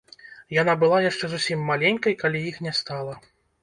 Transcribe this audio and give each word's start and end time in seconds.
Яна 0.61 0.75
была 0.85 0.97
яшчэ 1.03 1.25
зусім 1.35 1.59
маленькай, 1.71 2.13
калі 2.27 2.47
іх 2.53 2.63
не 2.69 2.79
стала. 2.83 3.13